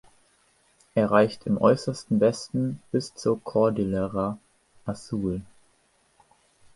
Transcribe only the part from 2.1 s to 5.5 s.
Westen bis zur Cordillera Azul.